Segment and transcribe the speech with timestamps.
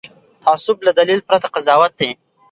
[0.43, 2.09] تعصب له دلیل پرته قضاوت دی